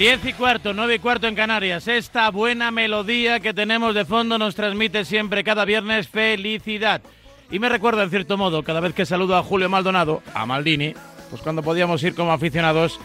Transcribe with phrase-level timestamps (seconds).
[0.00, 1.86] Diez y cuarto, nueve y cuarto en Canarias.
[1.86, 7.02] Esta buena melodía que tenemos de fondo nos transmite siempre cada viernes felicidad.
[7.50, 10.94] Y me recuerda, en cierto modo, cada vez que saludo a Julio Maldonado, a Maldini,
[11.28, 12.98] pues cuando podíamos ir como aficionados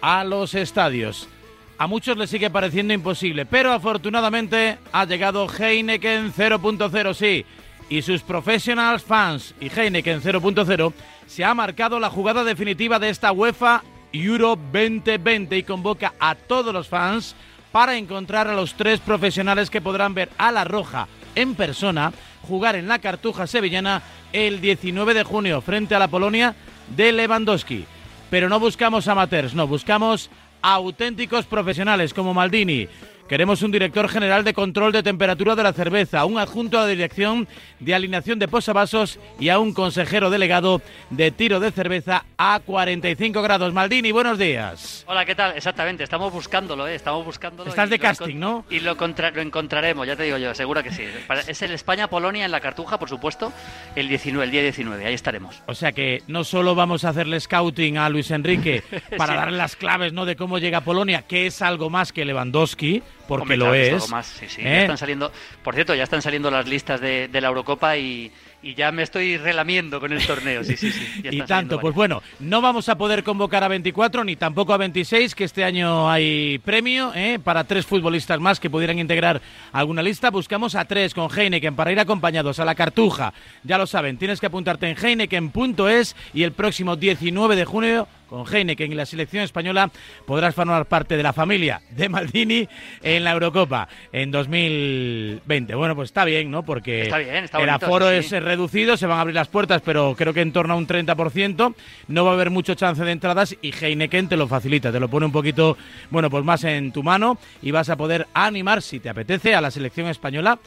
[0.00, 1.28] a los estadios.
[1.76, 7.44] A muchos les sigue pareciendo imposible, pero afortunadamente ha llegado Heineken 0.0, sí.
[7.90, 10.92] Y sus professionals fans y Heineken 0.0
[11.26, 13.82] se ha marcado la jugada definitiva de esta UEFA
[14.12, 17.34] Euro 2020 y convoca a todos los fans
[17.72, 22.76] para encontrar a los tres profesionales que podrán ver a la Roja en persona jugar
[22.76, 26.54] en la Cartuja Sevillana el 19 de junio frente a la Polonia
[26.96, 27.84] de Lewandowski.
[28.30, 30.30] Pero no buscamos amateurs, no, buscamos
[30.62, 32.88] auténticos profesionales como Maldini,
[33.30, 36.88] Queremos un director general de control de temperatura de la cerveza, un adjunto a la
[36.88, 37.46] dirección
[37.78, 43.40] de alineación de posavasos y a un consejero delegado de tiro de cerveza a 45
[43.40, 43.72] grados.
[43.72, 45.04] Maldini, buenos días.
[45.06, 45.56] Hola, ¿qué tal?
[45.56, 46.96] Exactamente, estamos buscándolo, ¿eh?
[46.96, 47.70] estamos buscándolo.
[47.70, 48.64] Estás de casting, ¿no?
[48.68, 51.04] Y lo, lo, encontraremos, ya te digo yo, seguro que sí.
[51.46, 53.52] Es el España-Polonia en la Cartuja, por supuesto,
[53.94, 55.62] el 19, el día 19, ahí estaremos.
[55.66, 58.82] O sea que no solo vamos a hacerle scouting a Luis Enrique
[59.16, 60.24] para darle las claves ¿no?
[60.24, 64.08] de cómo llega Polonia, que es algo más que Lewandowski, porque lo es.
[64.10, 64.62] Más, sí, sí.
[64.62, 64.82] ¿Eh?
[64.82, 65.32] están saliendo,
[65.62, 68.32] por cierto, ya están saliendo las listas de, de la Eurocopa y,
[68.62, 71.22] y ya me estoy relamiendo con el torneo, sí, sí, sí.
[71.22, 75.34] y tanto, pues bueno, no vamos a poder convocar a 24 ni tampoco a 26,
[75.34, 77.38] que este año hay premio ¿eh?
[77.42, 79.40] para tres futbolistas más que pudieran integrar
[79.72, 80.30] alguna lista.
[80.30, 83.32] Buscamos a tres con Heineken para ir acompañados a la Cartuja.
[83.64, 88.46] Ya lo saben, tienes que apuntarte en heineken.es y el próximo 19 de junio con
[88.46, 89.90] Heineken y la selección española
[90.24, 92.68] podrás formar parte de la familia de Maldini
[93.02, 95.74] en la Eurocopa en 2020.
[95.74, 96.62] Bueno, pues está bien, ¿no?
[96.62, 100.52] Porque el aforo es reducido, se van a abrir las puertas, pero creo que en
[100.52, 101.74] torno a un 30%.
[102.08, 105.08] No va a haber mucho chance de entradas y Heineken te lo facilita, te lo
[105.08, 105.76] pone un poquito,
[106.10, 109.60] bueno, pues más en tu mano y vas a poder animar, si te apetece, a
[109.60, 110.58] la selección española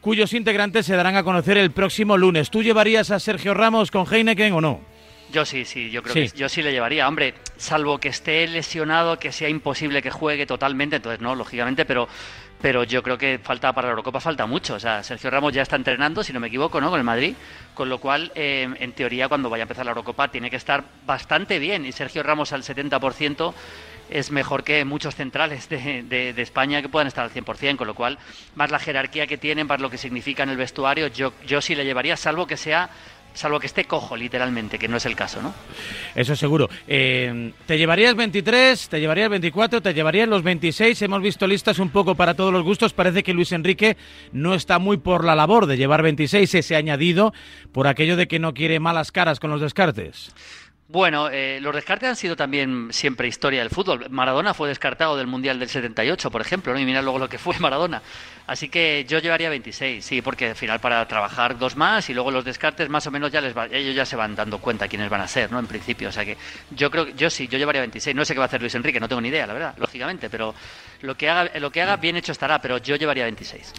[0.00, 2.48] cuyos integrantes se darán a conocer el próximo lunes.
[2.48, 4.80] ¿Tú llevarías a Sergio Ramos con Heineken o no?
[5.30, 7.06] Yo sí, sí, yo creo que yo sí le llevaría.
[7.06, 12.08] Hombre, salvo que esté lesionado, que sea imposible que juegue totalmente, entonces no, lógicamente, pero
[12.60, 14.74] pero yo creo que falta para la Eurocopa falta mucho.
[14.74, 16.90] O sea, Sergio Ramos ya está entrenando, si no me equivoco, ¿no?
[16.90, 17.34] Con el Madrid,
[17.74, 20.84] con lo cual, eh, en teoría, cuando vaya a empezar la Eurocopa, tiene que estar
[21.06, 21.86] bastante bien.
[21.86, 23.54] Y Sergio Ramos al 70%
[24.10, 27.94] es mejor que muchos centrales de, de, España que puedan estar al 100%, con lo
[27.94, 28.18] cual,
[28.56, 31.74] más la jerarquía que tienen, más lo que significa en el vestuario, yo, yo sí
[31.74, 32.90] le llevaría, salvo que sea
[33.34, 35.54] salvo que esté cojo, literalmente, que no es el caso, ¿no?
[36.14, 36.68] Eso seguro.
[36.86, 41.00] Eh, ¿Te llevarías 23, te llevarías 24, te llevarías los 26?
[41.02, 42.92] Hemos visto listas un poco para todos los gustos.
[42.92, 43.96] Parece que Luis Enrique
[44.32, 47.32] no está muy por la labor de llevar 26, ese añadido,
[47.72, 50.32] por aquello de que no quiere malas caras con los descartes.
[50.92, 54.10] Bueno, eh, los descartes han sido también siempre historia del fútbol.
[54.10, 56.80] Maradona fue descartado del Mundial del 78, por ejemplo, ¿no?
[56.80, 58.02] y mira luego lo que fue Maradona.
[58.48, 62.32] Así que yo llevaría 26, sí, porque al final para trabajar dos más y luego
[62.32, 65.08] los descartes más o menos ya les va, ellos ya se van dando cuenta quiénes
[65.08, 65.60] van a ser, ¿no?
[65.60, 66.36] En principio, o sea que
[66.72, 68.16] yo creo yo sí, yo llevaría 26.
[68.16, 70.28] No sé qué va a hacer Luis Enrique, no tengo ni idea, la verdad, lógicamente,
[70.28, 70.56] pero
[71.02, 73.74] lo que haga lo que haga bien hecho estará, pero yo llevaría 26.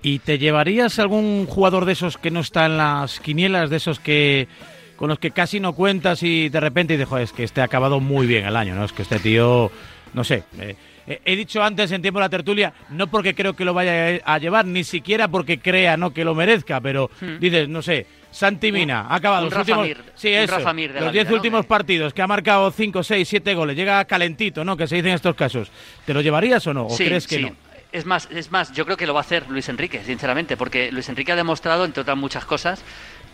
[0.00, 4.00] ¿Y te llevarías algún jugador de esos que no está en las quinielas, de esos
[4.00, 4.48] que
[4.96, 8.00] con los que casi no cuentas y de repente dices, es que este ha acabado
[8.00, 8.84] muy bien el año, ¿no?
[8.84, 9.70] Es que este tío,
[10.12, 10.44] no sé.
[10.58, 13.74] Eh, eh, he dicho antes en tiempo de la tertulia, no porque creo que lo
[13.74, 17.38] vaya a llevar, ni siquiera porque crea no que lo merezca, pero hmm.
[17.38, 22.12] dices, no sé, Santi Mina ha acabado los últimos, sí, eso, los 10 últimos partidos,
[22.12, 24.76] que ha marcado 5, 6, 7 goles, llega calentito, ¿no?
[24.76, 25.70] Que se dice en estos casos.
[26.04, 26.86] ¿Te lo llevarías o no?
[26.86, 27.52] ¿O crees que no?
[27.92, 30.90] Es más, es más, yo creo que lo va a hacer Luis Enrique, sinceramente, porque
[30.90, 32.82] Luis Enrique ha demostrado, entre otras muchas cosas,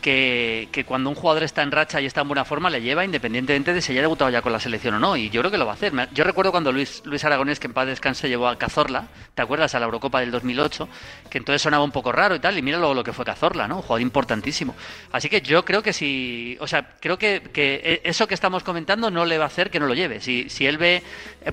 [0.01, 3.73] que, cuando un jugador está en racha y está en buena forma le lleva independientemente
[3.73, 5.17] de si haya debutado ya con la selección o no.
[5.17, 5.93] Y yo creo que lo va a hacer.
[6.13, 9.75] Yo recuerdo cuando Luis, Luis Aragonés, que en paz descanse, llevó a Cazorla, ¿te acuerdas?
[9.75, 10.89] A la Eurocopa del 2008,
[11.29, 12.57] que entonces sonaba un poco raro y tal.
[12.59, 13.77] Y mira luego lo que fue Cazorla, ¿no?
[13.77, 14.75] Un jugador importantísimo.
[15.13, 16.57] Así que yo creo que si.
[16.61, 19.81] O sea, creo que, que eso que estamos comentando no le va a hacer que
[19.81, 20.21] no lo lleve.
[20.21, 21.03] Si, si él ve.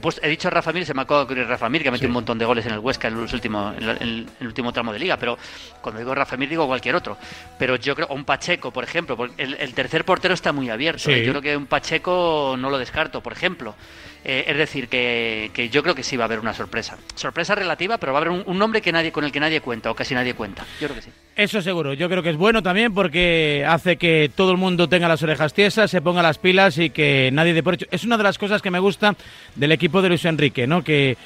[0.02, 2.10] Pues he dicho Rafa Mir, se me acaba de ocurrir Rafa Mir, que ha metido
[2.10, 5.00] un montón de goles en el Huesca en, los últimos, en, el, último tramo de
[5.00, 5.18] liga.
[5.18, 5.38] Pero
[5.82, 7.18] cuando digo Rafa Mir, digo cualquier otro.
[7.58, 8.08] Pero yo creo.
[8.08, 11.10] Un Pacheco, por ejemplo el, tercer portero está muy abierto.
[11.10, 11.26] ¿eh?
[11.26, 13.76] Yo creo que un Pacheco no lo descarto, por ejemplo.
[14.24, 16.98] Eh, es decir, que, yo creo que sí va a haber una sorpresa.
[17.16, 19.90] Sorpresa relativa, pero va a haber un, nombre que nadie, con el que nadie cuenta,
[19.90, 20.66] o casi nadie cuenta.
[20.80, 21.10] Yo creo que sí.
[21.36, 21.94] Eso seguro.
[21.94, 25.54] Yo creo que es bueno también porque hace que todo el mundo tenga las orejas
[25.54, 27.86] tiesas, se ponga las pilas y que nadie de por hecho.
[27.90, 29.16] Es una de las cosas que me gusta
[29.56, 30.84] del equipo de Luis Enrique, ¿no?
[30.84, 31.18] Que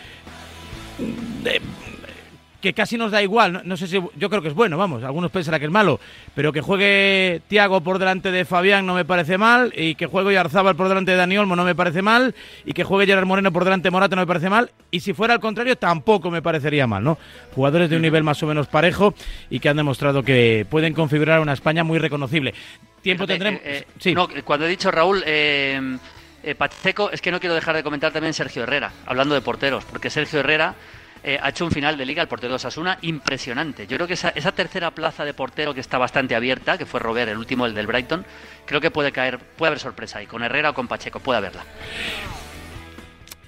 [2.61, 5.31] que casi nos da igual, no, sé si yo creo que es bueno, vamos, algunos
[5.31, 5.99] pensarán que es malo,
[6.35, 10.33] pero que juegue Tiago por delante de Fabián no me parece mal, y que juegue
[10.33, 12.35] Yarzábal por delante de Dani Olmo no me parece mal,
[12.65, 15.13] y que juegue Gerard Moreno por delante de Morata no me parece mal, y si
[15.13, 17.17] fuera al contrario tampoco me parecería mal, ¿no?
[17.55, 19.13] Jugadores de un nivel más o menos parejo
[19.49, 22.53] y que han demostrado que pueden configurar una España muy reconocible.
[23.01, 23.61] Tiempo tendremos.
[23.63, 24.13] Eh, sí.
[24.13, 25.97] No, cuando he dicho Raúl, eh,
[26.43, 29.85] eh, Pacheco, es que no quiero dejar de comentar también Sergio Herrera, hablando de porteros,
[29.85, 30.75] porque Sergio Herrera
[31.23, 33.85] eh, ha hecho un final de liga, el portero de Osasuna, impresionante.
[33.85, 37.29] Yo creo que esa, tercera plaza de portero que está bastante abierta, que fue Robert,
[37.29, 38.25] el último, el del Brighton,
[38.65, 41.63] creo que puede caer, puede haber sorpresa ahí, con Herrera o con Pacheco, puede haberla.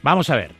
[0.03, 0.51] Vamos a ver.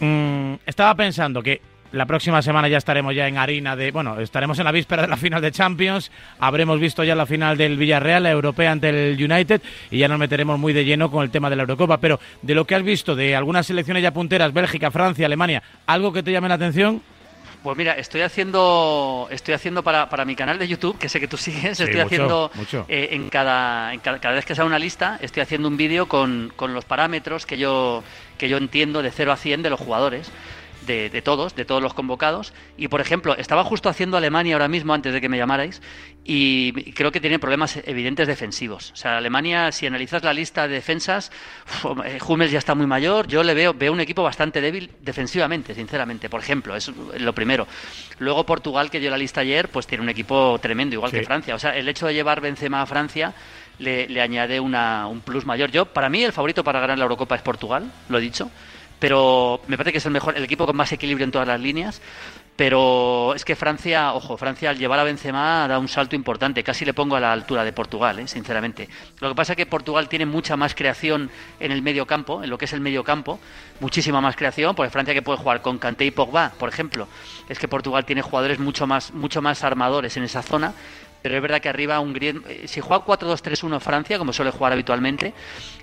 [0.00, 1.60] Mm, estaba pensando que
[1.92, 5.08] la próxima semana ya estaremos ya en harina de, bueno, estaremos en la víspera de
[5.08, 9.22] la final de Champions, habremos visto ya la final del Villarreal, la europea ante el
[9.22, 12.20] United y ya nos meteremos muy de lleno con el tema de la Eurocopa, pero
[12.42, 16.22] de lo que has visto de algunas selecciones ya punteras, Bélgica, Francia, Alemania, ¿algo que
[16.22, 17.02] te llame la atención?
[17.62, 21.26] Pues mira, estoy haciendo, estoy haciendo para, para mi canal de YouTube, que sé que
[21.26, 22.52] tú sigues, estoy haciendo
[22.88, 26.06] eh, en, cada, en cada, cada, vez que sale una lista, estoy haciendo un vídeo
[26.06, 28.04] con, con los parámetros que yo,
[28.38, 30.30] que yo entiendo de 0 a 100 de los jugadores
[30.88, 32.52] de, todos, de todos los convocados.
[32.76, 35.80] Y, por ejemplo, estaba justo haciendo Alemania ahora mismo, antes de que me llamarais,
[36.24, 38.92] y creo que tiene problemas evidentes defensivos.
[38.92, 41.30] O sea, Alemania, si analizas la lista de defensas,
[42.04, 45.74] eh, Hummels ya está muy mayor, yo le veo, veo un equipo bastante débil defensivamente,
[45.74, 47.66] sinceramente, por ejemplo, es lo primero.
[48.18, 51.54] Luego Portugal, que dio la lista ayer, pues tiene un equipo tremendo, igual que Francia.
[51.54, 53.34] O sea, el hecho de llevar Benzema a Francia
[53.78, 55.70] le, le añade una, un plus mayor.
[55.70, 58.50] Yo, para mí, el favorito para ganar la Eurocopa es Portugal, lo he dicho
[58.98, 61.60] pero me parece que es el mejor, el equipo con más equilibrio en todas las
[61.60, 62.00] líneas.
[62.58, 66.84] Pero es que Francia, ojo, Francia al llevar a Benzema da un salto importante, casi
[66.84, 68.26] le pongo a la altura de Portugal, ¿eh?
[68.26, 68.88] sinceramente.
[69.20, 71.30] Lo que pasa es que Portugal tiene mucha más creación
[71.60, 73.38] en el medio campo, en lo que es el medio campo,
[73.78, 77.06] muchísima más creación, porque Francia que puede jugar con Kanté y Pogba, por ejemplo,
[77.48, 80.74] es que Portugal tiene jugadores mucho más, mucho más armadores en esa zona,
[81.22, 84.72] pero es verdad que arriba un Griezmann, eh, si juega 4-2-3-1 Francia, como suele jugar
[84.72, 85.34] habitualmente,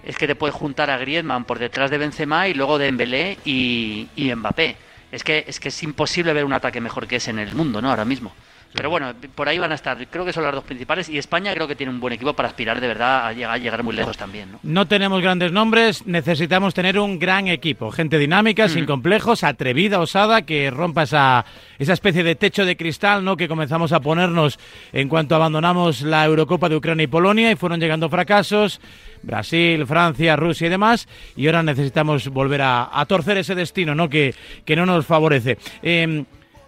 [0.03, 3.37] es que te puedes juntar a Griezmann por detrás de Benzema y luego de Dembélé
[3.45, 4.77] y, y Mbappé.
[5.11, 7.81] Es que, es que es imposible ver un ataque mejor que ese en el mundo,
[7.81, 7.89] ¿no?
[7.89, 8.33] Ahora mismo.
[8.75, 9.97] Pero bueno, por ahí van a estar.
[10.07, 11.07] Creo que son las dos principales.
[11.09, 13.57] Y España creo que tiene un buen equipo para aspirar de verdad a llegar, a
[13.57, 14.51] llegar muy lejos también.
[14.51, 14.59] ¿no?
[14.61, 17.91] no tenemos grandes nombres, necesitamos tener un gran equipo.
[17.91, 21.45] Gente dinámica, sin complejos, atrevida, osada, que rompa esa,
[21.79, 23.37] esa especie de techo de cristal ¿no?
[23.37, 24.59] que comenzamos a ponernos
[24.91, 28.81] en cuanto abandonamos la Eurocopa de Ucrania y Polonia y fueron llegando fracasos.
[29.23, 34.07] Brasil, Francia, Rusia y demás, y ahora necesitamos volver a, torcer ese destino ¿no?
[34.07, 35.57] Que, que no nos favorece.
[35.81, 36.25] Em,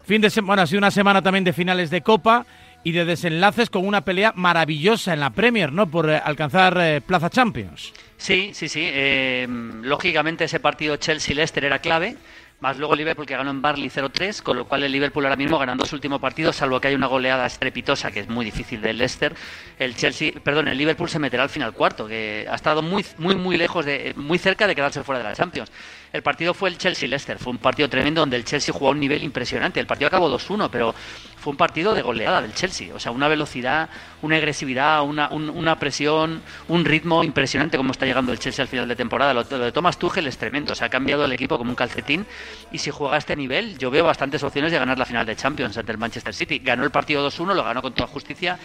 [0.08, 2.46] Fin de semana, una semana también de finales de Copa
[2.82, 5.86] y de desenlaces con una pelea maravillosa en la Premier, ¿no?
[5.86, 7.92] Por eh, alcanzar eh, Plaza Champions.
[8.16, 8.84] Sí, sí, sí.
[8.86, 9.46] Eh,
[9.82, 12.16] lógicamente ese partido Chelsea-Leicester era clave
[12.60, 15.60] más luego Liverpool que ganó en Barley 0-3, con lo cual el Liverpool ahora mismo
[15.60, 18.98] ganando su último partido, salvo que hay una goleada estrepitosa que es muy difícil del
[18.98, 19.36] Leicester,
[19.78, 23.36] el Chelsea, perdón, el Liverpool se meterá al final cuarto, que ha estado muy muy
[23.36, 25.72] muy lejos de muy cerca de quedarse fuera de la Champions.
[26.12, 29.00] El partido fue el Chelsea-Leicester, fue un partido tremendo donde el Chelsea jugó a un
[29.00, 29.80] nivel impresionante.
[29.80, 30.96] El partido acabó 2-1, pero
[31.50, 32.94] un partido de goleada del Chelsea.
[32.94, 33.90] O sea, una velocidad,
[34.22, 38.88] una agresividad, una, una presión, un ritmo impresionante como está llegando el Chelsea al final
[38.88, 39.34] de temporada.
[39.34, 40.76] Lo, de Thomas Tuchel es tremendo.
[40.76, 42.26] Se ha cambiado el equipo como un calcetín.
[42.72, 45.36] Y si juega a este nivel, yo veo bastantes opciones de ganar la final de
[45.36, 46.60] Champions ante el Manchester City.
[46.60, 48.60] Ganó el partido 2-1, lo ganó con toda justicia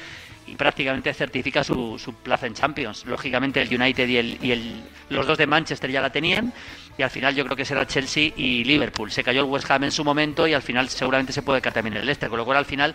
[0.52, 3.06] y prácticamente certifica su, su, plaza en Champions.
[3.06, 6.52] Lógicamente el United y, el, y el, los dos de Manchester ya la tenían
[6.98, 9.10] y al final yo creo que será Chelsea y Liverpool.
[9.10, 11.72] Se cayó el West Ham en su momento y al final seguramente se puede caer
[11.72, 12.94] también el Leicester, con lo cual al final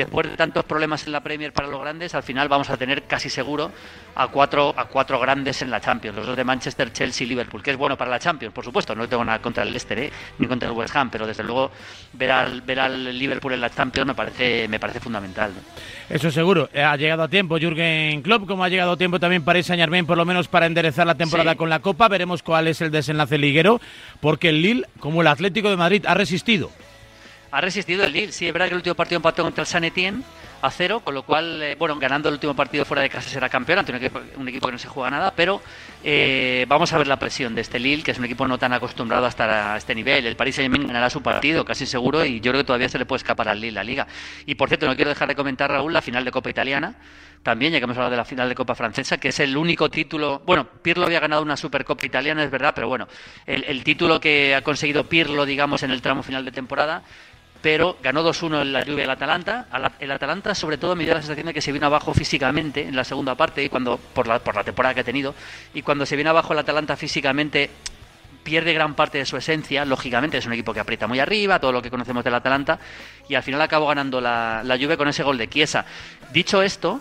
[0.00, 3.04] después de tantos problemas en la Premier para los grandes, al final vamos a tener
[3.04, 3.70] casi seguro
[4.14, 7.62] a cuatro, a cuatro grandes en la Champions, los dos de Manchester, Chelsea y Liverpool,
[7.62, 10.12] que es bueno para la Champions, por supuesto, no tengo nada contra el Leicester ¿eh?
[10.38, 11.70] ni contra el West Ham, pero desde luego
[12.14, 15.52] ver al, ver al Liverpool en la Champions me parece, me parece fundamental.
[16.08, 19.62] Eso seguro, ha llegado a tiempo Jürgen Klopp, como ha llegado a tiempo también para
[19.62, 22.90] Saint por lo menos para enderezar la temporada con la Copa, veremos cuál es el
[22.90, 23.80] desenlace liguero,
[24.20, 26.70] porque el Lille, como el Atlético de Madrid, ha resistido
[27.50, 28.32] ha resistido el Lille.
[28.32, 30.22] Sí, es verdad que el último partido empató contra el San Etienne
[30.62, 33.48] a cero, con lo cual, eh, bueno, ganando el último partido fuera de casa será
[33.48, 35.62] campeón ante un equipo, un equipo que no se juega nada, pero
[36.04, 38.72] eh, vamos a ver la presión de este Lille, que es un equipo no tan
[38.74, 40.26] acostumbrado a estar a este nivel.
[40.26, 43.06] El Paris Saint-Germain ganará su partido, casi seguro, y yo creo que todavía se le
[43.06, 44.06] puede escapar al Lille la liga.
[44.44, 46.94] Y por cierto, no quiero dejar de comentar, Raúl, la final de Copa Italiana,
[47.42, 49.88] también, ya que hemos hablado de la final de Copa Francesa, que es el único
[49.88, 50.42] título.
[50.44, 53.08] Bueno, Pirlo había ganado una Supercopa italiana, es verdad, pero bueno,
[53.46, 57.02] el, el título que ha conseguido Pirlo, digamos, en el tramo final de temporada
[57.62, 59.66] pero ganó 2-1 en la lluvia del Atalanta.
[59.98, 62.96] El Atalanta, sobre todo, me dio la sensación de que se vino abajo físicamente en
[62.96, 65.34] la segunda parte, y cuando, por, la, por la temporada que ha tenido,
[65.74, 67.70] y cuando se viene abajo el Atalanta físicamente,
[68.42, 71.72] pierde gran parte de su esencia, lógicamente es un equipo que aprieta muy arriba, todo
[71.72, 72.78] lo que conocemos del Atalanta,
[73.28, 75.84] y al final acabó ganando la, la Juve con ese gol de Chiesa.
[76.32, 77.00] Dicho esto,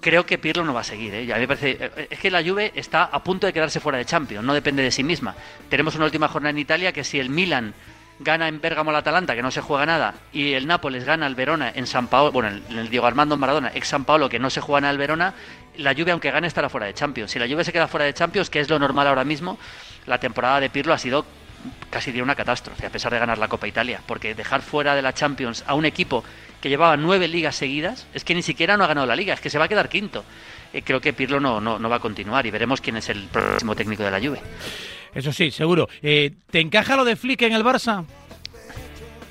[0.00, 1.14] creo que Pirlo no va a seguir.
[1.14, 1.26] ¿eh?
[1.26, 4.44] me parece, eh, es que la Juve está a punto de quedarse fuera de Champions,
[4.44, 5.34] no depende de sí misma.
[5.68, 7.72] Tenemos una última jornada en Italia que si el Milan
[8.20, 11.34] gana en Bérgamo al Atalanta, que no se juega nada, y el Nápoles gana al
[11.34, 14.50] Verona en San Paolo, bueno, en el Diego Armando Maradona, ex San Paolo, que no
[14.50, 15.34] se juega nada al Verona,
[15.78, 17.30] la Juve, aunque gane, estará fuera de Champions.
[17.30, 19.58] Si la Juve se queda fuera de Champions, que es lo normal ahora mismo,
[20.06, 21.24] la temporada de Pirlo ha sido
[21.88, 25.02] casi de una catástrofe, a pesar de ganar la Copa Italia, porque dejar fuera de
[25.02, 26.22] la Champions a un equipo
[26.60, 29.40] que llevaba nueve ligas seguidas, es que ni siquiera no ha ganado la liga, es
[29.40, 30.24] que se va a quedar quinto.
[30.74, 33.24] Eh, creo que Pirlo no, no, no va a continuar y veremos quién es el
[33.28, 34.40] próximo técnico de la Juve.
[35.14, 35.88] Eso sí, seguro.
[36.02, 38.04] Eh, ¿Te encaja lo de Flick en el Barça?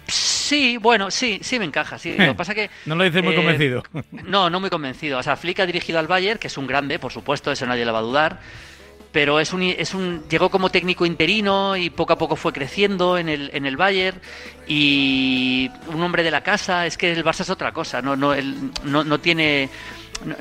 [0.07, 1.99] Sí, bueno, sí, sí me encaja.
[1.99, 2.15] Sí.
[2.17, 3.83] Lo que pasa que no lo dices muy eh, convencido.
[4.11, 5.19] No, no muy convencido.
[5.19, 7.85] O sea, Flick ha dirigido al Bayern, que es un grande, por supuesto, eso nadie
[7.85, 8.39] le va a dudar.
[9.11, 13.17] Pero es un, es un llegó como técnico interino y poco a poco fue creciendo
[13.17, 14.19] en el, en el Bayern
[14.67, 16.85] y un hombre de la casa.
[16.85, 18.01] Es que el Barça es otra cosa.
[18.01, 18.35] No, no,
[18.83, 19.69] no, no tiene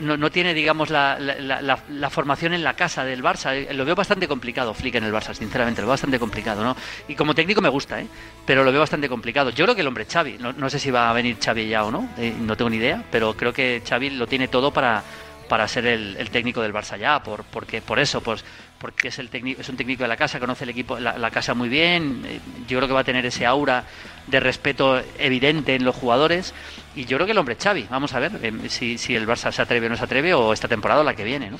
[0.01, 3.55] no, no, tiene, digamos, la, la, formación en la casa del Barça.
[3.55, 6.77] Eh, lo veo bastante complicado, Flick en el Barça, sinceramente, lo veo bastante complicado, ¿no?
[7.07, 8.07] Y como técnico me gusta, ¿eh?
[8.45, 9.51] Pero lo veo bastante complicado.
[9.51, 11.91] Yo creo que el hombre Xavi, no, sé si va a venir Xavi ya o
[11.91, 15.03] no, eh, no tengo ni idea, pero creo que Xavi lo tiene todo para,
[15.49, 18.45] para ser el, técnico del Barça ya, por, porque, por eso, pues
[18.79, 21.55] porque es el técnico, es un técnico de la casa, conoce el equipo, la, casa
[21.55, 22.23] muy bien.
[22.25, 23.85] Eh, yo creo que va a tener ese aura
[24.27, 26.55] de respeto evidente en los jugadores.
[26.99, 29.53] Y yo creo que el hombre Xavi, vamos a ver eh, si, si el Barça
[29.53, 31.57] se atreve o no se atreve, o esta temporada o la que viene, ¿no?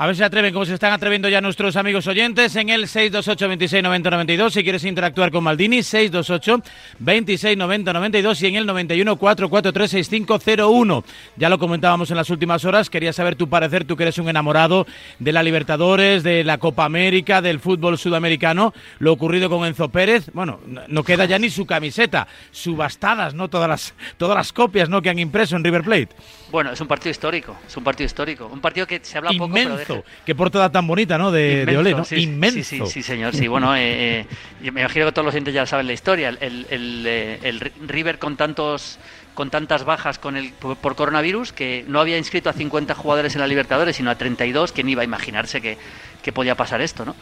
[0.00, 2.86] A ver si se atreven, como se están atreviendo ya nuestros amigos oyentes, en el
[2.86, 4.52] 628 26 90 92.
[4.52, 6.62] Si quieres interactuar con Maldini, 628
[7.00, 11.04] 26 90 92 y en el 91 443 6501.
[11.34, 12.90] Ya lo comentábamos en las últimas horas.
[12.90, 14.86] Quería saber tu parecer, tú que eres un enamorado
[15.18, 18.72] de la Libertadores, de la Copa América, del fútbol sudamericano.
[19.00, 23.48] Lo ocurrido con Enzo Pérez, bueno, no queda ya ni su camiseta, subastadas, ¿no?
[23.48, 25.02] Todas las, todas las copias, ¿no?
[25.02, 26.10] Que han impreso en River Plate.
[26.52, 28.46] Bueno, es un partido histórico, es un partido histórico.
[28.46, 29.87] Un partido que se habla poco, pero
[30.24, 31.30] Qué portada tan bonita, ¿no?
[31.30, 32.04] De, Olé, ¿no?
[32.04, 32.62] Sí, Inmenso.
[32.62, 33.34] Sí, sí, señor.
[33.34, 34.26] Sí, bueno, eh, eh,
[34.70, 36.28] me imagino que todos los oyentes ya saben la historia.
[36.28, 38.98] El, el, eh, el, River con tantos
[39.34, 43.40] con tantas bajas con el, por coronavirus que no había inscrito a 50 jugadores en
[43.40, 45.78] la Libertadores, sino a 32, que ni iba a imaginarse que,
[46.22, 47.14] que podía pasar esto, ¿no?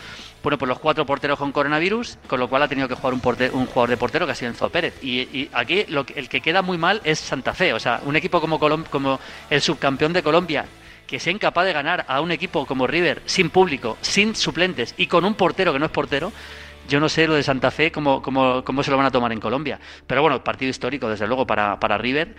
[0.42, 3.20] Bueno, pues los cuatro porteros con coronavirus, con lo cual ha tenido que jugar un,
[3.52, 4.94] un jugador de portero que ha sido Enzo Pérez.
[5.02, 8.40] Y, aquí lo, el que queda muy mal es Santa Fe, o sea, un equipo
[8.40, 9.20] como, como
[9.50, 10.64] el subcampeón de Colombia,
[11.06, 15.06] que sea incapaz de ganar a un equipo como River sin público, sin suplentes y
[15.06, 16.32] con un portero que no es portero,
[16.88, 19.32] yo no sé lo de Santa Fe cómo, cómo, cómo se lo van a tomar
[19.32, 19.80] en Colombia.
[20.06, 22.34] Pero bueno, partido histórico, desde luego, para, para River,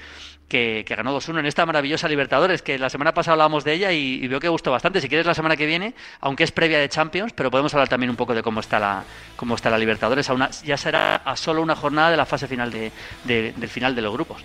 [0.47, 4.25] que, ganó 2-1 en esta maravillosa Libertadores, que la semana pasada hablábamos de ella y,
[4.27, 5.01] veo que gustó bastante.
[5.01, 8.09] Si quieres la semana que viene, aunque es previa de Champions, pero podemos hablar también
[8.09, 9.03] un poco de cómo está la,
[9.35, 10.29] cómo está la Libertadores.
[10.63, 12.91] ya será a solo una jornada de la fase final de,
[13.25, 14.43] del final de los grupos.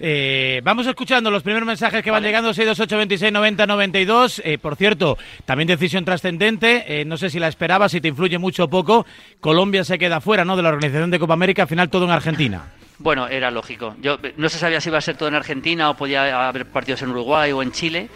[0.00, 4.42] Eh, vamos escuchando los primeros mensajes que van llegando, 628 26 90 92.
[4.60, 8.64] por cierto, también decisión trascendente, eh, no sé si la esperabas, si te influye mucho
[8.64, 9.06] o poco.
[9.40, 10.56] Colombia se queda fuera ¿no?
[10.56, 12.72] de la organización de Copa América, al final todo en Argentina.
[12.98, 13.94] Bueno, era lógico.
[14.00, 17.02] Yo no se sabía si iba a ser todo en Argentina o podía haber partidos
[17.02, 18.08] en Uruguay o en Chile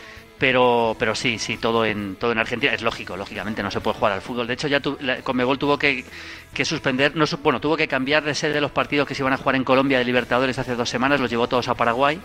[0.42, 2.74] pero pero sí sí todo en todo en Argentina.
[2.74, 4.48] Es lógico lógicamente no se puede jugar al fútbol.
[4.48, 6.04] De hecho ya tu, Conmebol tuvo que,
[6.52, 9.32] que suspender no bueno tuvo que cambiar de sede de los partidos que se iban
[9.32, 12.20] a jugar en Colombia de Libertadores hace dos semanas los llevó todos a Paraguay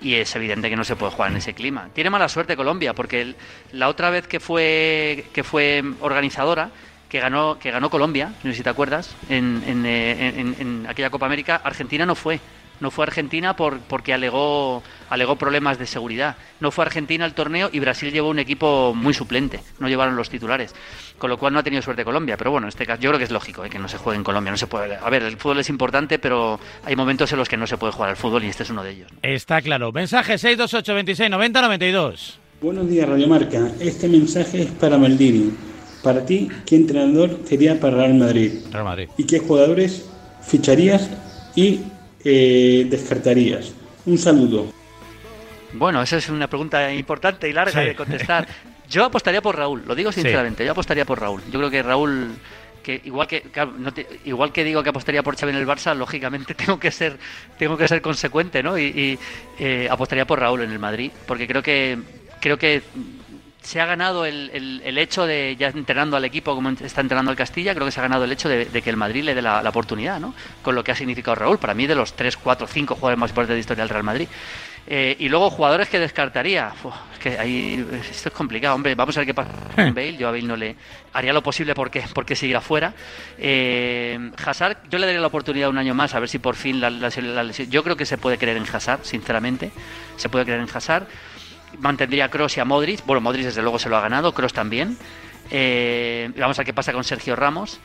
[0.00, 1.90] y es evidente que no se puede jugar en ese clima.
[1.94, 3.36] Tiene mala suerte Colombia porque
[3.70, 6.70] la otra vez que fue que fue organizadora
[7.08, 11.10] que ganó que ganó Colombia no sé si te acuerdas en, en, en, en aquella
[11.10, 12.40] Copa América Argentina no fue.
[12.80, 16.36] No fue Argentina por, porque alegó, alegó problemas de seguridad.
[16.60, 19.60] No fue Argentina al torneo y Brasil llevó un equipo muy suplente.
[19.78, 20.74] No llevaron los titulares.
[21.18, 22.36] Con lo cual no ha tenido suerte Colombia.
[22.36, 23.70] Pero bueno, en este caso yo creo que es lógico ¿eh?
[23.70, 24.50] que no se juegue en Colombia.
[24.50, 24.96] No se puede.
[24.96, 27.92] A ver, el fútbol es importante, pero hay momentos en los que no se puede
[27.92, 29.10] jugar al fútbol y este es uno de ellos.
[29.22, 29.92] Está claro.
[29.92, 32.40] Mensaje 628 26 90 92.
[32.60, 33.70] Buenos días, Radio Marca.
[33.80, 35.52] Este mensaje es para Maldini.
[36.02, 38.52] Para ti, ¿qué entrenador sería para Real Madrid?
[38.70, 39.08] Real Madrid.
[39.16, 40.04] ¿Y qué jugadores
[40.42, 41.08] ficharías
[41.54, 41.80] y
[42.24, 43.72] eh, descartarías?
[44.04, 44.73] Un saludo.
[45.74, 48.46] Bueno, esa es una pregunta importante y larga de contestar.
[48.88, 51.42] Yo apostaría por Raúl, lo digo sinceramente, yo apostaría por Raúl.
[51.50, 52.36] Yo creo que Raúl
[52.82, 53.42] que igual que
[54.26, 57.18] igual que digo que apostaría por Xavi en el Barça, lógicamente tengo que ser
[57.58, 58.78] tengo que ser consecuente, ¿no?
[58.78, 59.18] Y,
[59.58, 61.98] eh, apostaría por Raúl en el Madrid, porque creo que
[62.40, 62.82] creo que
[63.62, 64.50] se ha ganado el,
[64.84, 67.98] el, hecho de, ya entrenando al equipo como está entrenando al Castilla, creo que se
[67.98, 70.34] ha ganado el hecho de, que el Madrid le dé la, oportunidad, ¿no?
[70.60, 73.30] Con lo que ha significado Raúl, para mí de los 3, 4, 5 jugadores más
[73.30, 74.28] importantes de la historia del Real Madrid.
[74.86, 76.72] Eh, y luego jugadores que descartaría.
[77.12, 78.94] es que ahí esto es complicado, hombre.
[78.94, 80.16] Vamos a ver qué pasa con Bale.
[80.16, 80.76] Yo a Bale no le
[81.12, 82.92] haría lo posible porque, porque siguiera fuera.
[83.38, 86.80] Eh, Hazard, yo le daría la oportunidad un año más a ver si por fin
[86.80, 87.70] la, lesión.
[87.70, 89.72] Yo creo que se puede creer en Hazard, sinceramente.
[90.16, 91.06] Se puede creer en Hazard.
[91.78, 93.04] Mantendría a Cross y a Modric.
[93.06, 94.98] Bueno, Modric desde luego se lo ha ganado, Cross también.
[95.50, 97.80] Eh, vamos a ver qué pasa con Sergio Ramos.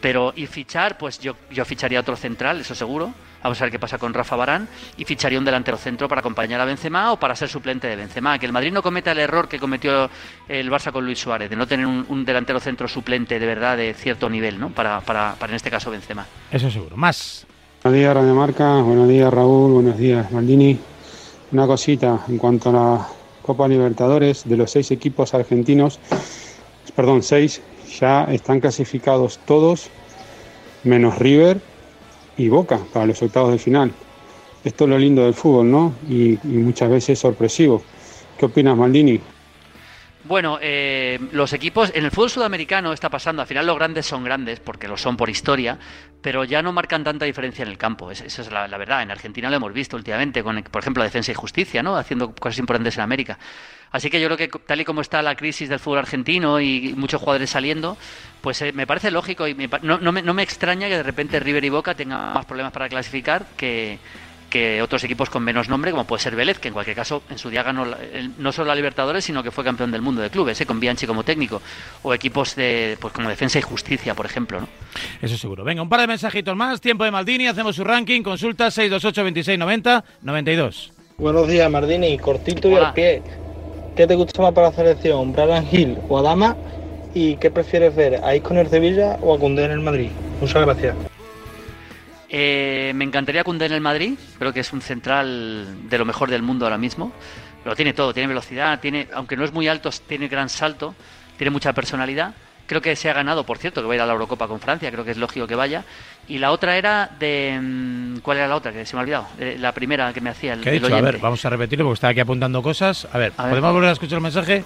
[0.00, 3.12] Pero y fichar, pues yo, yo ficharía otro central, eso seguro.
[3.42, 6.60] Vamos a ver qué pasa con Rafa Barán y ficharía un delantero centro para acompañar
[6.60, 8.38] a Benzema o para ser suplente de Benzema.
[8.38, 10.10] Que el Madrid no cometa el error que cometió
[10.48, 13.94] el Barça con Luis Suárez, de no tener un, delantero centro suplente de verdad de
[13.94, 14.70] cierto nivel, ¿no?
[14.70, 16.26] Para, para, para en este caso Benzema.
[16.50, 16.96] Eso seguro.
[16.96, 17.46] Más.
[17.82, 18.82] Buenos días, Radio Marca.
[18.82, 19.72] Buenos días, Raúl.
[19.72, 20.78] Buenos días, Maldini.
[21.52, 23.08] Una cosita en cuanto a la
[23.48, 26.00] Copa Libertadores, de los seis equipos argentinos,
[26.94, 29.90] perdón, seis, ya están clasificados todos,
[30.84, 31.60] menos River
[32.36, 33.92] y Boca para los octavos de final.
[34.64, 35.94] Esto es lo lindo del fútbol, ¿no?
[36.08, 37.82] Y, muchas veces sorpresivo.
[38.36, 39.20] ¿Qué opinas, Maldini?
[40.28, 43.40] Bueno, eh, los equipos en el fútbol sudamericano está pasando.
[43.40, 45.78] Al final los grandes son grandes porque lo son por historia,
[46.20, 48.10] pero ya no marcan tanta diferencia en el campo.
[48.10, 49.00] esa es la, verdad.
[49.00, 51.96] En Argentina lo hemos visto últimamente con, por ejemplo, Defensa y Justicia, ¿no?
[51.96, 53.38] Haciendo cosas importantes en América.
[53.90, 56.92] Así que yo creo que tal y como está la crisis del fútbol argentino y
[56.94, 57.96] muchos jugadores saliendo,
[58.42, 61.64] pues eh, me parece lógico y no, me, no me extraña que de repente River
[61.64, 63.98] y Boca tengan más problemas para clasificar que
[64.48, 67.38] que otros equipos con menos nombre, como puede ser Vélez, que en cualquier caso en
[67.38, 67.86] su día ganó
[68.38, 70.66] no solo la Libertadores, sino que fue campeón del mundo de clubes, ¿eh?
[70.66, 71.60] con Bianchi como técnico,
[72.02, 74.60] o equipos de pues como Defensa y Justicia, por ejemplo.
[74.60, 74.68] ¿no?
[75.20, 75.64] Eso seguro.
[75.64, 79.58] Venga, un par de mensajitos más, tiempo de Maldini, hacemos su ranking, consulta 628 26
[79.58, 80.92] 90 92.
[81.18, 83.22] Buenos días, Maldini, cortito y al pie.
[83.96, 86.56] ¿Qué te gusta más para la selección, Brian Hill o Adama?
[87.14, 90.10] ¿Y qué prefieres ver, a Isco en el Sevilla o a Cundé en el Madrid?
[90.40, 90.94] Muchas gracias.
[92.30, 96.30] Eh, me encantaría Cundé en el Madrid, creo que es un central de lo mejor
[96.30, 97.12] del mundo ahora mismo.
[97.64, 100.94] Pero tiene todo, tiene velocidad, tiene, aunque no es muy alto, tiene gran salto,
[101.36, 102.34] tiene mucha personalidad.
[102.66, 104.60] Creo que se ha ganado, por cierto, que va a ir a la Eurocopa con
[104.60, 105.84] Francia, creo que es lógico que vaya.
[106.28, 107.58] Y la otra era de.
[107.60, 108.72] Mm, ¿Cuál era la otra?
[108.72, 109.26] Que se me ha olvidado.
[109.58, 110.60] La primera que me hacía el.
[110.60, 110.94] ¿Qué dicho?
[110.94, 113.08] A ver, vamos a repetirlo porque está aquí apuntando cosas.
[113.10, 114.64] A ver, ¿podemos volver a escuchar el mensaje?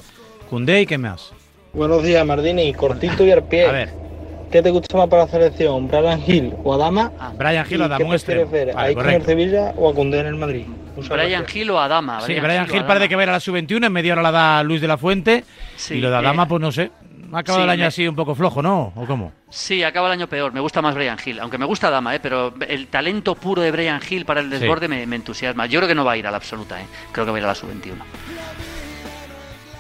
[0.50, 1.32] Cundé y qué más.
[1.72, 2.74] Buenos días, Mardini.
[2.74, 3.66] Cortito y al pie.
[3.66, 4.11] A ver.
[4.52, 7.10] ¿Qué te gusta más para la selección, Brian Hill o Adama?
[7.18, 10.26] Ah, Brian Hill o Adama, ¿Qué ver, ¿A en el Sevilla o a Cundé en
[10.26, 10.66] el Madrid?
[11.08, 12.20] Brian Hill o Adama.
[12.20, 14.30] sí, Brian Hill, parece que va a ir a la sub-21, en media hora la
[14.30, 15.44] da Luis de la Fuente.
[15.88, 16.90] y lo de Adama, eh, pues no sé.
[17.32, 18.92] Ha acabado el año así un poco flojo, ¿no?
[18.94, 19.32] ¿O cómo?
[19.48, 20.52] Sí, acaba el año peor.
[20.52, 21.40] Me gusta más Brian Hill.
[21.40, 22.20] Aunque me gusta Adama, ¿eh?
[22.22, 25.64] pero el talento puro de Brian Hill para el desborde me, entusiasma.
[25.64, 26.78] Yo creo que no va a ir a la absoluta.
[26.78, 26.84] ¿eh?
[27.10, 27.94] Creo que va a ir a la sub-21.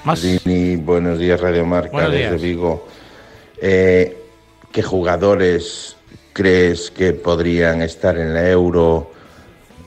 [0.04, 0.46] Más.
[0.78, 2.88] buenos días, Radio Marca, desde Vigo.
[3.60, 4.21] Eh,
[4.72, 5.96] ¿Qué jugadores
[6.32, 9.12] crees que podrían estar en la Euro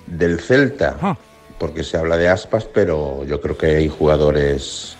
[0.05, 0.95] del Celta?
[1.01, 1.17] Ah.
[1.57, 4.95] Porque se habla de aspas, pero yo creo que hay jugadores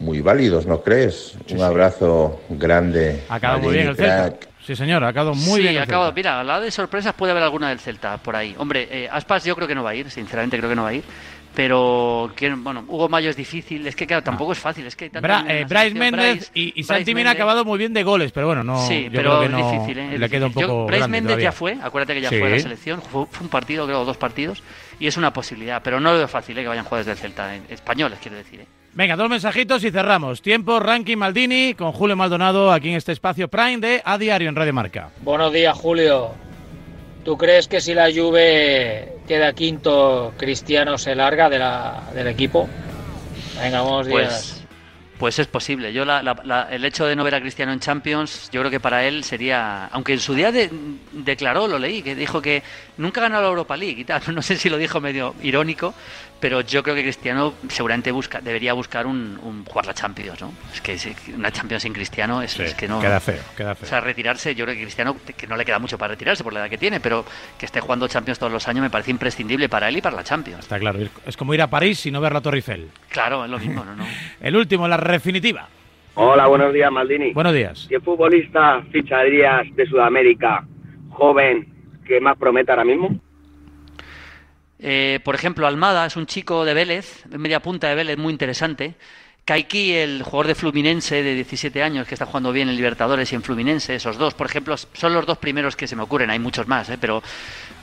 [0.00, 1.34] muy válidos, ¿no crees?
[1.50, 3.24] Un abrazo grande.
[3.28, 4.34] Ha acabado muy bien el Celta.
[4.64, 5.72] Sí, señor, ha acabado muy bien.
[5.74, 6.12] Sí, acabado.
[6.12, 8.54] Mira, al lado de sorpresas puede haber alguna del Celta por ahí.
[8.58, 10.90] Hombre, eh, Aspas yo creo que no va a ir, sinceramente creo que no va
[10.90, 11.04] a ir
[11.54, 15.64] pero bueno, Hugo Mayo es difícil, es que claro, tampoco es fácil, es que eh,
[15.68, 18.86] Bryce Méndez y, y Santi Mina ha acabado muy bien de goles, pero bueno, no
[18.86, 20.18] Sí, pero es difícil, ¿eh?
[20.18, 23.02] Le queda un poco Bryce Méndez ya fue, acuérdate que ya fue a la selección,
[23.02, 24.62] fue, un partido, creo, dos partidos
[25.00, 26.62] y es una posibilidad, pero no lo veo fácil ¿eh?
[26.62, 28.60] que vayan jugadores del Celta, eh, españoles quiero decir.
[28.60, 28.66] ¿eh?
[28.94, 30.42] Venga, dos mensajitos y cerramos.
[30.42, 34.56] Tiempo, ranking Maldini con Julio Maldonado aquí en este espacio Prime de A Diario en
[34.56, 35.10] Radio Marca.
[35.22, 36.47] Buenos días, Julio.
[37.28, 42.66] ¿Tú crees que si la Juve queda quinto, Cristiano se larga de la, del equipo?
[43.60, 44.28] Venga, buenos días.
[44.28, 44.57] Pues,
[45.18, 45.92] pues es posible.
[45.92, 49.24] Yo el hecho de no ver a Cristiano en Champions, yo creo que para él
[49.24, 50.52] sería, aunque en su día
[51.12, 52.62] declaró, lo leí, que dijo que
[52.96, 54.22] nunca ganó la Europa League y tal.
[54.38, 55.94] No sé si lo dijo medio irónico,
[56.40, 60.52] pero yo creo que Cristiano seguramente busca, debería buscar un, jugar la Champions, ¿no?
[60.72, 60.96] Es que
[61.34, 63.00] una Champions sin Cristiano es, que no.
[63.00, 63.86] Queda feo, queda feo.
[63.86, 66.52] O sea, retirarse, yo creo que Cristiano, que no le queda mucho para retirarse por
[66.52, 67.24] la edad que tiene, pero
[67.58, 70.24] que esté jugando Champions todos los años me parece imprescindible para él y para la
[70.24, 70.60] Champions.
[70.60, 72.88] Está claro, es como ir a París y no ver la Torre Eiffel.
[73.08, 74.06] Claro, es lo mismo, ¿no?
[74.40, 75.68] El último, la definitiva.
[76.14, 77.32] Hola, buenos días, Maldini.
[77.32, 77.86] Buenos días.
[77.88, 80.66] ¿Qué futbolista ficharías de Sudamérica
[81.10, 81.68] joven
[82.04, 83.20] que más promete ahora mismo?
[84.80, 88.94] Eh, por ejemplo, Almada es un chico de Vélez, media punta de Vélez, muy interesante.
[89.44, 93.34] Kaiki, el jugador de Fluminense de 17 años que está jugando bien en Libertadores y
[93.34, 96.28] en Fluminense, esos dos, por ejemplo, son los dos primeros que se me ocurren.
[96.30, 96.98] Hay muchos más, ¿eh?
[97.00, 97.22] pero,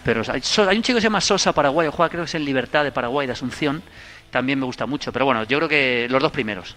[0.04, 2.84] pero hay, un chico que se llama Sosa Paraguay, juega creo que es en Libertad
[2.84, 3.82] de Paraguay, de Asunción.
[4.30, 6.76] También me gusta mucho, pero bueno, yo creo que los dos primeros.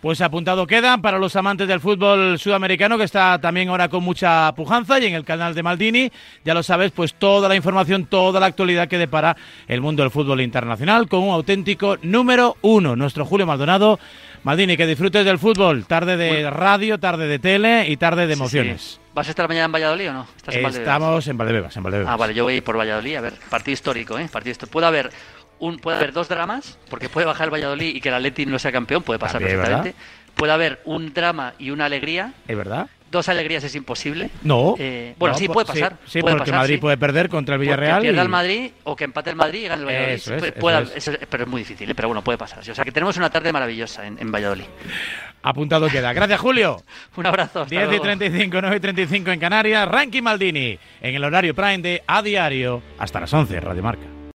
[0.00, 4.52] Pues apuntado queda para los amantes del fútbol sudamericano, que está también ahora con mucha
[4.54, 6.12] pujanza, y en el canal de Maldini,
[6.44, 10.12] ya lo sabes, pues toda la información, toda la actualidad que depara el mundo del
[10.12, 13.98] fútbol internacional, con un auténtico número uno, nuestro Julio Maldonado.
[14.44, 19.00] Maldini, que disfrutes del fútbol, tarde de radio, tarde de tele y tarde de emociones.
[19.12, 20.26] ¿Vas a estar mañana en Valladolid o no?
[20.46, 22.12] Estamos en Valdebebas, en Valdebebas.
[22.12, 24.28] Ah, vale, yo voy a ir por Valladolid, a ver, partido histórico, ¿eh?
[24.30, 24.72] Partido histórico.
[24.72, 25.10] Puede haber
[25.58, 28.58] un, puede haber dos dramas, porque puede bajar el Valladolid y que el Atleti no
[28.58, 29.94] sea campeón, puede pasar perfectamente.
[30.34, 32.32] Puede haber un drama y una alegría.
[32.46, 32.88] ¿Es verdad?
[33.10, 34.30] Dos alegrías es imposible.
[34.42, 34.74] No.
[34.78, 35.96] Eh, bueno, sí, puede pasar.
[36.06, 38.02] Sí, porque Madrid puede perder contra el Villarreal.
[38.02, 40.12] Que pierda el Madrid o que empate el Madrid y gane el Valladolid.
[40.12, 40.34] Eso
[41.12, 41.94] es, pero es muy difícil, ¿eh?
[41.94, 42.58] pero bueno, puede pasar.
[42.58, 44.66] O sea que tenemos una tarde maravillosa en, en Valladolid.
[45.42, 46.12] Apuntado queda.
[46.12, 46.82] Gracias, Julio.
[47.16, 47.64] Un abrazo.
[47.64, 49.88] 10 y 35, 9 y 35 en Canarias.
[49.88, 54.17] Ranking Maldini en el horario Prime de A Diario hasta las 11, Radio Marca.